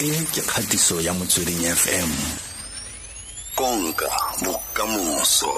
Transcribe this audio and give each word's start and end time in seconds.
e 0.00 0.24
ke 0.32 0.40
kgatiso 0.40 0.96
ya 1.00 1.12
motsweding 1.12 1.60
fm 1.76 2.10
konka 3.54 4.08
bokamoso. 4.40 5.52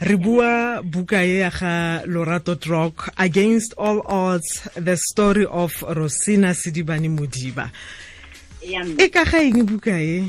Re 0.00 0.16
bua 0.16 0.80
buka 0.82 1.20
e 1.20 1.44
ya 1.44 1.50
ga 1.50 2.00
lorato 2.08 2.54
drog 2.56 3.12
against 3.18 3.74
all 3.76 4.00
odds 4.08 4.64
the 4.74 4.96
story 4.96 5.44
of 5.44 5.82
rosina 5.82 6.54
sedibane 6.56 7.12
modiba. 7.12 7.68
E 8.64 9.08
ka 9.12 9.24
ga 9.28 9.44
eng 9.44 9.60
buka 9.68 10.00
e 10.00 10.24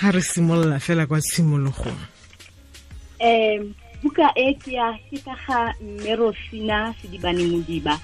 ga 0.00 0.10
re 0.10 0.22
simolola 0.24 0.80
fela 0.80 1.04
kwa 1.06 1.20
tshimologong. 1.20 2.00
Um 3.20 3.74
buka 4.00 4.32
e 4.32 4.56
ke 4.56 4.80
ya 4.80 4.96
ke 5.12 5.20
ka 5.20 5.36
ga 5.44 5.74
mme 5.76 6.16
rosina 6.16 6.96
sedibane 6.96 7.44
modiba 7.52 8.00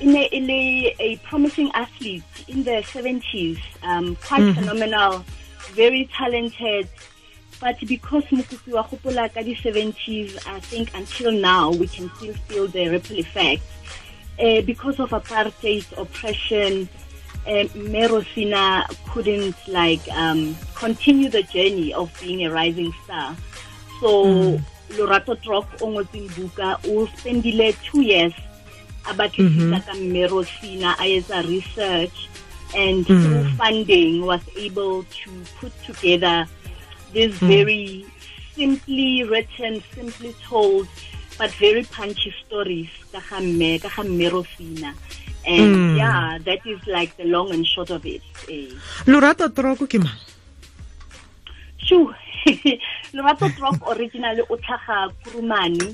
e 0.00 0.06
ne 0.06 0.28
e 0.32 0.40
le 0.40 0.94
a 0.98 1.16
promising 1.28 1.70
athlete 1.74 2.24
in 2.48 2.64
the 2.64 2.82
70s 2.92 3.58
um, 3.82 4.16
quite 4.16 4.42
mm 4.42 4.50
-hmm. 4.50 4.54
phenomenal 4.54 5.24
very 5.74 6.08
talented 6.18 6.88
but 7.60 7.76
because 7.86 8.24
mokopi 8.30 8.72
wa 8.72 8.82
gopola 8.82 9.28
ka 9.28 9.42
di-70s 9.42 10.30
i 10.46 10.60
think 10.60 10.88
until 10.94 11.32
now 11.32 11.70
we 11.70 11.86
can 11.86 12.10
still 12.16 12.34
feel 12.48 12.66
the 12.68 12.88
ripple 12.88 13.18
effect 13.18 13.62
uh, 14.38 14.60
because 14.66 14.98
of 15.02 15.10
apartheid 15.10 15.84
oppression 15.96 16.88
um, 17.46 17.68
Merosina 17.92 18.84
couldn't 19.12 19.56
like 19.68 20.00
um, 20.12 20.56
continue 20.74 21.28
the 21.28 21.42
journey 21.42 21.92
of 21.92 22.10
being 22.20 22.44
a 22.46 22.50
rising 22.50 22.92
star. 23.04 23.36
So 24.00 24.24
mm. 24.24 24.62
Lorato 24.96 25.36
o 25.80 25.86
ngotseng 25.86 26.28
buka 26.36 26.78
o 26.88 27.06
spendile 27.16 27.72
two 27.84 28.02
years 28.02 28.32
a 29.06 29.12
batlisisa 29.14 29.78
ka 29.86 29.94
Merosina 29.94 30.94
a 30.98 31.04
etsa 31.04 31.46
research 31.48 32.28
and 32.74 33.06
mm. 33.06 33.22
through 33.22 33.44
funding 33.56 34.26
was 34.26 34.42
able 34.56 35.04
to 35.04 35.30
put 35.60 35.72
together 35.84 36.46
this 37.12 37.32
mm. 37.38 37.48
very 37.48 38.06
simply 38.54 39.24
written, 39.24 39.82
simply 39.94 40.34
told, 40.42 40.88
but 41.38 41.50
very 41.52 41.84
punchy 41.84 42.34
stories 42.46 42.90
ka 43.12 43.20
ga 43.30 44.02
Merosina 44.02 44.94
and 45.46 45.76
mm. 45.76 45.96
yeah 45.98 46.38
that 46.44 46.64
is 46.66 46.80
like 46.86 47.16
the 47.16 47.24
long 47.24 47.52
and 47.52 47.66
short 47.66 47.90
of 47.90 48.04
it 48.06 48.22
eh. 48.48 48.72
lorato 49.04 49.48
troko 49.48 49.84
ke 49.84 50.00
mang 50.00 50.16
sure 51.76 52.16
lorato 53.16 53.48
trok 53.56 53.76
originally 53.92 54.42
o 54.48 54.56
tlhaga 54.56 55.12
kurumane 55.20 55.92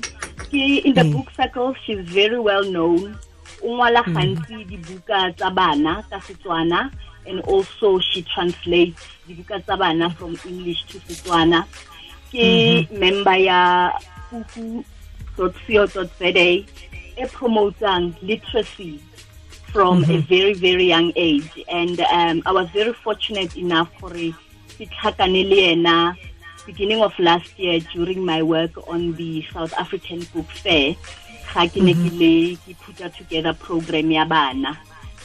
ke 0.51 0.83
in 0.83 0.93
the 0.93 1.01
mm. 1.01 1.13
book 1.13 1.29
circle 1.31 1.73
she's 1.83 2.03
very 2.11 2.39
well 2.39 2.63
known 2.67 3.15
o 3.63 3.67
ngwala 3.71 4.03
mm. 4.03 4.13
gantsi 4.13 4.55
dibuka 4.67 5.31
tsa 5.31 5.49
bana 5.49 6.03
ka 6.09 6.19
setswana 6.19 6.91
and 7.25 7.39
also 7.47 7.99
she 7.99 8.21
translates 8.21 8.99
dibuka 9.27 9.59
tsa 9.63 9.77
bana 9.77 10.09
from 10.09 10.35
english 10.45 10.83
to 10.91 10.99
setswana 11.07 11.63
ke 12.31 12.43
mm 12.43 12.83
-hmm. 12.83 12.99
member 12.99 13.37
ya 13.39 13.91
puku.co.za 14.29 15.47
e 17.21 17.25
promoting 17.31 18.15
literacy 18.21 18.99
from 19.71 20.03
mm-hmm. 20.03 20.11
a 20.11 20.17
very, 20.21 20.53
very 20.53 20.85
young 20.85 21.11
age. 21.15 21.63
And 21.69 21.99
um, 22.01 22.43
I 22.45 22.51
was 22.51 22.69
very 22.69 22.93
fortunate 22.93 23.55
enough 23.57 23.89
for 23.99 24.15
a 24.15 24.33
beginning 26.71 27.01
of 27.03 27.11
last 27.19 27.59
year 27.59 27.79
during 27.93 28.23
my 28.23 28.41
work 28.41 28.71
on 28.87 29.13
the 29.15 29.43
South 29.51 29.73
African 29.73 30.19
Book 30.33 30.47
Fair. 30.47 30.95
Mm-hmm. 31.53 32.73
put 32.79 33.13
together 33.17 33.53
program 33.53 34.09
ya 34.09 34.23
bana 34.23 34.79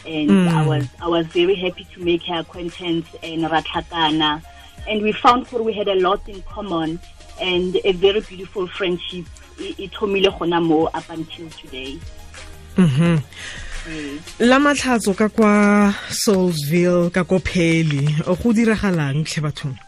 and 0.04 0.30
mm. 0.30 0.48
I 0.48 0.66
was 0.66 0.84
I 1.00 1.06
was 1.06 1.26
very 1.28 1.54
happy 1.54 1.86
to 1.94 2.02
make 2.02 2.24
her 2.24 2.40
acquaintance 2.40 3.06
and 3.22 3.44
Ratlakana 3.44 4.42
and 4.88 5.02
we 5.02 5.12
found 5.12 5.46
that 5.46 5.62
we 5.62 5.72
had 5.72 5.86
a 5.86 5.94
lot 5.94 6.28
in 6.28 6.42
common 6.42 6.98
and 7.40 7.76
a 7.84 7.92
very 7.92 8.20
beautiful 8.22 8.66
friendship 8.66 9.26
it 9.58 9.94
up 10.02 11.10
until 11.10 11.48
today. 11.50 11.98
Mm-hmm. 12.74 13.16
la 14.40 14.58
matlhatso 14.58 15.14
ka 15.14 15.28
kwa 15.28 15.94
saulsville 16.10 17.10
ka 17.14 17.22
ko 17.22 17.38
pheli 17.38 18.02
go 18.42 18.50
diragalang 18.52 19.22
tlhe 19.22 19.40
bathong 19.46 19.85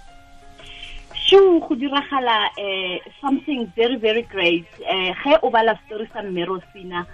sure 1.29 1.61
go 1.61 1.75
diragala 1.77 2.49
uh, 2.57 2.97
something 3.21 3.71
very 3.77 3.97
very 3.97 4.23
great 4.23 4.65
uh, 4.89 5.13
ge 5.21 5.37
o 5.43 5.51
bala 5.51 5.77
story 5.85 6.09
sa 6.13 6.25
mmerosina 6.25 7.05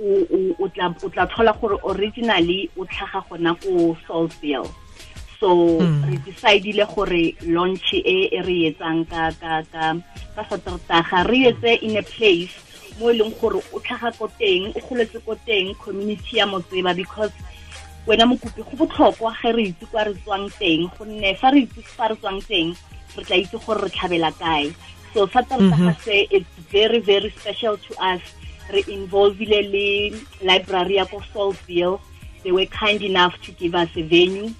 o 0.00 0.68
tla 0.72 1.26
tlhola 1.28 1.52
gore 1.60 1.76
originally 1.84 2.70
o 2.76 2.88
tlhaga 2.88 3.20
gona 3.28 3.52
ko 3.60 3.96
saulsville 4.08 4.72
so 5.38 5.76
mm. 5.76 6.08
re 6.08 6.16
decidile 6.24 6.86
gore 6.88 7.36
launch 7.44 7.92
e, 7.92 8.32
e 8.32 8.40
re 8.40 8.56
etsang 8.72 9.04
ka 9.04 9.28
ka 9.36 9.60
ka 9.68 9.92
ka 10.34 10.42
satertaga 10.48 11.28
re 11.28 11.52
etse 11.52 11.84
in 11.84 12.00
a 12.00 12.02
place 12.02 12.56
mo 12.98 13.12
e 13.12 13.18
leng 13.20 13.34
gore 13.36 13.60
o 13.60 13.78
tlhaga 13.84 14.08
ko 14.16 14.24
teng 14.40 14.72
o 14.72 14.80
goletse 14.88 15.20
ko 15.20 15.36
teng 15.44 15.76
community 15.84 16.40
ya 16.40 16.48
motseba 16.48 16.96
because 16.96 17.36
wena 18.08 18.24
mokopi 18.24 18.64
go 18.64 18.72
botlhokwa 18.80 19.36
ge 19.42 19.52
re 19.52 19.62
itse 19.68 19.84
kwa 19.92 20.08
re 20.08 20.14
tswang 20.24 20.48
teng 20.56 20.88
gonne 20.96 21.36
fa 21.36 21.52
re 21.52 21.68
itse 21.68 21.84
fa 21.92 22.08
re 22.08 22.16
tswang 22.16 22.40
teng 22.48 22.72
re 23.16 23.24
tla 23.24 23.36
itse 23.36 23.58
gore 23.66 23.80
re 23.82 23.90
tlhabela 23.90 24.32
kae. 24.38 24.74
So 25.14 25.26
fa 25.26 25.42
tartaga 25.42 25.94
mhm. 25.94 26.00
se 26.04 26.26
it's 26.30 26.54
very 26.70 26.98
very 26.98 27.30
special 27.30 27.76
to 27.76 27.92
us. 28.02 28.22
Re 28.72 28.82
involvile 28.88 29.62
le 29.74 29.88
library 30.42 30.96
ya 30.96 31.04
ko 31.04 31.20
saulsville 31.32 32.00
they 32.44 32.52
were 32.52 32.66
kind 32.66 33.02
enough 33.02 33.34
to 33.42 33.52
give 33.52 33.74
us 33.74 33.88
a 33.96 34.02
venue. 34.02 34.52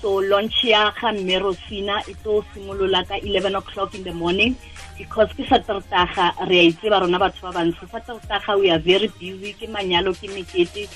So 0.00 0.16
launch 0.16 0.64
ya 0.64 0.90
ga 1.00 1.12
mme 1.12 1.40
rosinah 1.42 2.08
e 2.08 2.14
tlo 2.22 2.44
simolola 2.54 3.06
ka 3.06 3.16
11 3.22 3.54
o'clock 3.54 3.94
in 3.94 4.04
the 4.04 4.12
morning. 4.12 4.56
Because 4.98 5.28
ke 5.32 5.46
satertaga 5.48 6.34
re 6.48 6.58
a 6.60 6.70
itseba 6.70 7.00
rona 7.00 7.18
batho 7.18 7.42
ba 7.48 7.58
bantsho. 7.58 7.88
Satertaga 7.90 8.60
we 8.60 8.70
are 8.70 8.78
very 8.78 9.08
busy. 9.18 9.52
Ke 9.54 9.66
manyalo 9.66 10.14
ke 10.14 10.28
mekete. 10.28 10.86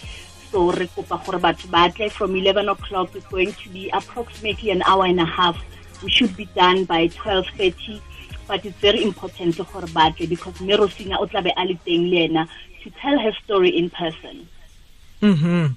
So 0.50 0.70
re 0.70 0.86
kopa 0.86 1.24
gore 1.24 1.40
batho 1.40 1.70
ba 1.70 1.90
tle 1.90 2.10
from 2.10 2.36
11 2.36 2.68
o'clock 2.68 3.14
is 3.16 3.24
going 3.26 3.52
to 3.52 3.68
be 3.70 3.90
approximately 3.90 4.70
an 4.70 4.82
hour 4.82 5.06
and 5.06 5.20
a 5.20 5.24
half 5.24 5.56
we 6.02 6.10
should 6.10 6.36
be 6.36 6.46
done 6.54 6.84
by 6.84 7.08
12:30 7.08 8.00
but 8.48 8.64
it's 8.64 8.78
very 8.78 9.02
important 9.02 9.56
gore 9.56 9.88
ba 9.92 10.12
tle 10.16 10.26
because 10.26 10.54
merosina 10.60 11.18
o 11.20 11.26
tlabe 11.26 11.50
a 11.56 11.64
le 11.64 11.74
teng 11.84 12.10
le 12.10 12.24
ena 12.24 12.48
to 12.82 12.90
tell 13.02 13.18
her 13.18 13.32
story 13.44 13.70
in 13.70 13.90
person. 13.90 14.48
Mhm 15.22 15.74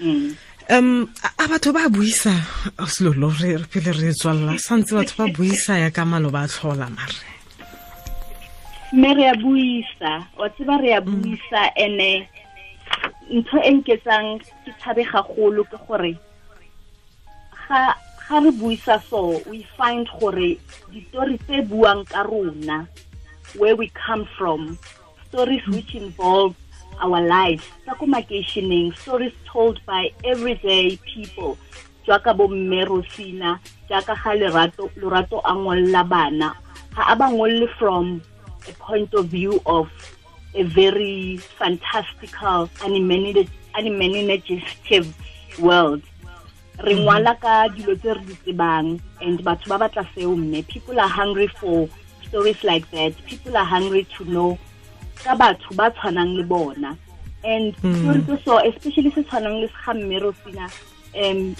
mm. 0.00 0.36
Um 0.70 1.10
a 1.38 1.44
batho 1.48 1.72
ba 1.72 1.88
buisa 1.88 2.34
selolo 2.86 3.28
re 3.40 3.58
pele 3.70 3.92
re 3.92 4.12
tswalela 4.12 4.58
santse 4.58 4.92
batho 4.94 5.16
ba 5.16 5.26
buisa 5.32 5.78
ya 5.78 5.90
ka 5.90 6.04
malo 6.04 6.30
ba 6.30 6.46
tlhola 6.46 6.88
mare. 6.90 7.18
Mme 8.92 9.10
re 9.16 9.24
a 9.28 9.34
buisa 9.34 10.12
wa 10.38 10.48
tseba 10.48 10.76
re 10.82 10.92
a 10.94 11.00
mm. 11.00 11.08
buisa 11.08 11.60
ene 11.76 12.28
ntho 13.32 13.58
e 13.58 13.70
nketsang 13.74 14.38
ke 14.64 14.70
tshabe 14.78 15.02
gagolo 15.08 15.64
ke 15.64 15.78
gore 15.86 16.12
ga 17.68 17.96
ga 18.32 18.40
re 18.40 18.48
buisa 18.48 18.96
so 19.12 19.44
we 19.44 19.60
find 19.76 20.08
gore 20.16 20.56
ditori 20.88 21.36
tse 21.44 21.60
buang 21.68 22.00
ka 22.08 22.24
rona 22.24 22.88
where 23.60 23.76
we 23.76 23.92
come 23.92 24.24
from 24.40 24.80
stories 25.28 25.60
which 25.68 25.92
involve 25.92 26.56
our 27.04 27.20
lives. 27.20 27.60
Tsa 27.84 27.92
ko 27.92 28.08
makeišeneng 28.08 28.96
stories 28.96 29.36
told 29.44 29.84
by 29.84 30.08
everyday 30.24 30.96
people 31.04 31.60
jaaka 32.08 32.32
bo 32.32 32.48
mme 32.48 32.88
rosinah 32.88 33.60
jaaka 33.92 34.16
ga 34.16 34.32
lerato 34.32 34.88
lorato 34.96 35.44
a 35.44 35.52
ngolla 35.52 36.00
bana. 36.00 36.56
Ga 36.96 37.12
a 37.12 37.14
ba 37.20 37.28
ngolle 37.28 37.68
from 37.76 38.24
a 38.64 38.72
point 38.80 39.12
of 39.12 39.28
view 39.28 39.60
of 39.68 39.92
a 40.56 40.64
very 40.64 41.36
fantastical 41.36 42.72
animative 42.80 43.44
world 45.60 46.00
re 46.82 46.94
mhm. 46.94 47.00
ngwala 47.02 47.34
ka 47.40 47.68
dilo 47.68 47.94
tse 47.96 48.14
re 48.14 48.22
di 48.26 48.34
tsebang 48.34 49.00
and 49.20 49.42
batho 49.44 49.68
ba 49.68 49.78
batla 49.78 50.04
seo 50.14 50.36
mme 50.36 50.62
people 50.66 50.98
are 51.00 51.08
hungry 51.08 51.48
for 51.48 51.88
stories 52.26 52.62
like 52.64 52.86
that 52.90 53.12
people 53.26 53.56
are 53.56 53.64
hungry 53.64 54.04
to 54.16 54.24
know 54.24 54.58
ka 55.24 55.34
batho 55.34 55.74
ba 55.74 55.90
tshwanang 55.90 56.36
le 56.36 56.44
bona 56.44 56.96
and 57.44 57.76
mhm. 57.82 58.02
story 58.02 58.22
tse 58.22 58.36
so 58.44 58.58
especially 58.58 59.10
se 59.10 59.22
tshwanang 59.22 59.60
le 59.62 59.68
ga 59.68 59.94
mme 59.94 60.18
rosinah 60.18 60.70
um 61.14 61.54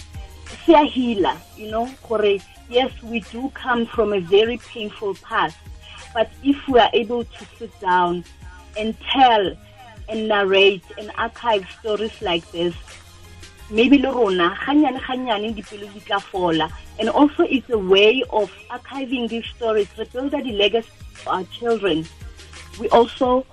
se 0.66 0.74
a 0.74 0.84
healer 0.84 1.36
you 1.56 1.70
know 1.70 1.88
gore 2.08 2.40
yes 2.68 2.90
we 3.02 3.20
do 3.32 3.50
come 3.54 3.86
from 3.86 4.12
a 4.12 4.20
very 4.20 4.58
painful 4.72 5.14
past 5.22 5.56
But 6.14 6.30
if 6.42 6.56
we 6.68 6.78
are 6.78 6.90
able 6.92 7.25
to 7.25 7.44
sit 7.58 7.78
down 7.80 8.25
and 8.78 8.94
tell 9.12 9.52
and 10.08 10.28
narrate 10.28 10.84
and 10.98 11.10
archive 11.16 11.66
stories 11.80 12.20
like 12.20 12.48
this, 12.52 12.75
maybe 13.70 13.99
le 13.99 14.11
rona 14.11 14.56
ganyane 14.64 15.00
ganyane 15.00 15.55
dipelo 15.55 15.87
di 15.93 16.00
tla 16.00 16.20
fola. 16.20 16.70
And 16.99 17.09
also 17.09 17.44
it's 17.44 17.69
a 17.70 17.79
way 17.79 18.23
of 18.31 18.50
archiving 18.70 19.29
these 19.29 19.47
stories 19.56 19.88
re 19.99 20.05
build 20.12 20.32
the 20.32 20.53
legacy 20.53 20.88
of 21.20 21.29
our 21.29 21.44
children. 21.44 22.06
We 22.79 22.88
also 22.88 23.47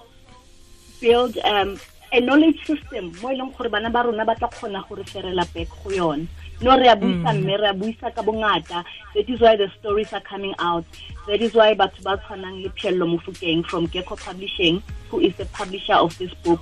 build 1.00 1.38
um, 1.40 1.80
a 2.12 2.20
knowledge 2.20 2.66
system 2.66 3.14
mo 3.22 3.30
e 3.32 3.38
leng 3.38 3.56
gore 3.56 3.70
bana 3.70 3.90
ba 3.90 4.04
rona 4.04 4.26
ba 4.26 4.36
tla 4.36 4.50
kgona 4.50 4.88
go 4.88 4.96
referela 4.96 5.46
back 5.54 5.68
go 5.84 5.90
yone. 5.92 6.28
No 6.62 6.78
re 6.78 6.88
a 6.88 6.96
buisa 6.96 7.34
mme 7.34 7.58
re 7.60 7.70
a 7.70 7.74
buisa 7.74 8.14
ka 8.14 8.22
bongata. 8.22 8.84
That 9.16 9.30
is 9.30 9.40
why 9.40 9.56
the 9.56 9.72
stories 9.80 10.12
are 10.14 10.22
coming 10.22 10.56
out. 10.60 10.86
That 11.28 11.42
is 11.42 11.54
why 11.54 11.76
batho 11.76 12.04
ba 12.04 12.18
tshwanang 12.18 12.64
le 12.64 12.70
Phiello 12.70 13.06
Mofokeng 13.08 13.66
from 13.66 13.88
Geko 13.88 14.20
Publishing 14.20 14.82
who 15.10 15.20
is 15.20 15.36
the 15.38 15.46
publisher 15.46 15.94
of 15.94 16.18
this 16.18 16.34
book 16.46 16.62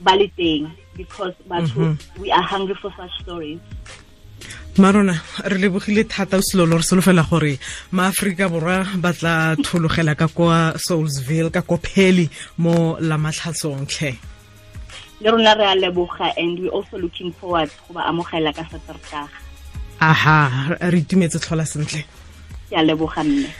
ba 0.00 0.12
le 0.16 0.28
teng 0.38 0.70
because 0.96 1.34
batho 1.48 1.94
mhm. 1.94 2.20
we 2.20 2.30
are 2.30 2.42
hungry 2.42 2.74
for 2.74 2.92
such 2.96 3.14
stories. 3.22 3.60
Marona 4.76 5.14
re 5.50 5.58
lebogile 5.58 6.04
thata 6.04 6.36
o 6.38 6.40
selolo 6.40 6.76
re 6.78 6.84
solofela 6.88 7.24
gore 7.28 7.58
maaforika 7.92 8.48
borwa 8.48 8.86
ba 9.02 9.12
tla 9.12 9.56
thologela 9.56 10.14
ka 10.16 10.28
kwa 10.28 10.74
saulsville 10.78 11.50
ka 11.50 11.62
kopeli 11.62 12.30
mo 12.58 12.96
lamatlhatsong 13.00 13.86
tlhe 13.90 14.12
le 15.20 15.30
rona 15.30 15.54
re 15.58 15.64
a 15.66 15.74
leboga 15.74 16.32
and 16.36 16.60
we 16.60 16.68
also 16.68 16.96
looking 16.96 17.32
forward 17.32 17.70
go 17.88 17.94
ba 17.94 18.06
amogela 18.06 18.54
ka 18.54 18.62
satertaga 18.70 19.28
aha 20.00 20.76
re 20.78 20.98
itumetse 21.02 21.38
tlhola 21.42 21.66
sentle. 21.66 22.04
Ke 22.70 22.76
a 22.78 22.82
leboga 22.86 23.24
mme 23.24 23.50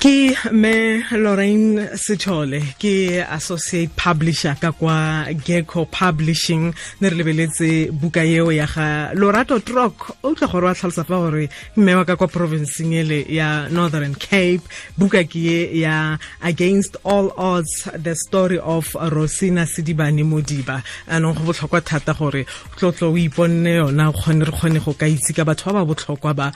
ke 0.00 0.32
me 0.50 1.04
lorraine 1.12 1.92
sethole 1.92 2.60
ke 2.80 3.20
associate 3.36 3.92
publisher 3.96 4.54
ka 4.56 4.72
kwa 4.72 5.28
gecko 5.44 5.84
publishing. 5.84 6.72
Ne 7.00 7.10
re 7.10 7.16
lebeletse 7.16 7.92
buka 7.92 8.24
eo 8.24 8.48
ya 8.48 8.64
ga 8.64 9.12
lorato 9.12 9.58
trok 9.60 10.16
o 10.24 10.32
tla 10.34 10.48
gore 10.48 10.64
wa 10.64 10.72
tlhalosa 10.72 11.04
fa 11.04 11.20
gore 11.20 11.50
mme 11.76 11.94
wa 11.98 12.04
ka 12.04 12.16
kwa 12.16 12.28
provinceng 12.28 12.94
ele 12.96 13.26
ya 13.28 13.68
northern 13.68 14.14
cape. 14.14 14.64
Buka 14.96 15.20
ke 15.28 15.36
ye 15.36 15.80
ya 15.84 16.16
against 16.40 16.96
all 17.04 17.28
odds 17.36 17.84
the 17.92 18.14
story 18.16 18.58
of 18.58 18.96
rosina 19.12 19.68
sedibane 19.68 20.24
modiba. 20.24 20.80
Anong 21.12 21.36
go 21.36 21.52
botlhokwa 21.52 21.84
thata 21.84 22.16
gore 22.16 22.46
tlotlo 22.78 23.12
o 23.12 23.16
iponne 23.20 23.76
yona 23.76 24.08
re 24.08 24.48
kgone 24.48 24.80
go 24.80 24.94
ka 24.94 25.04
itse 25.04 25.36
ka 25.36 25.44
batho 25.44 25.74
ba 25.76 25.84
ba 25.84 25.92
botlhokwa 25.92 26.32
ba 26.34 26.52